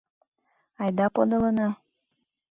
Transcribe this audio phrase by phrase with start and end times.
[0.81, 1.67] Айда подылына.